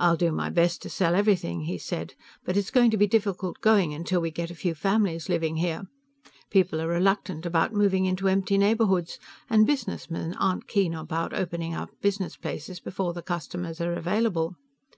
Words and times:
"I'll 0.00 0.16
do 0.16 0.32
my 0.32 0.48
best 0.48 0.80
to 0.80 0.88
sell 0.88 1.14
everything," 1.14 1.64
he 1.64 1.76
said, 1.76 2.14
"but 2.46 2.56
it's 2.56 2.70
going 2.70 2.90
to 2.92 2.96
be 2.96 3.06
difficult 3.06 3.60
going 3.60 4.02
till 4.04 4.22
we 4.22 4.30
get 4.30 4.50
a 4.50 4.54
few 4.54 4.74
families 4.74 5.28
living 5.28 5.56
here. 5.56 5.82
People 6.48 6.80
are 6.80 6.88
reluctant 6.88 7.44
about 7.44 7.74
moving 7.74 8.06
into 8.06 8.26
empty 8.28 8.56
neighborhoods, 8.56 9.18
and 9.50 9.66
businessmen 9.66 10.32
aren't 10.40 10.66
keen 10.66 10.94
about 10.94 11.34
opening 11.34 11.74
up 11.74 11.90
business 12.00 12.36
places 12.36 12.80
before 12.80 13.12
the 13.12 13.20
customers 13.20 13.82
are 13.82 13.92
available. 13.92 14.56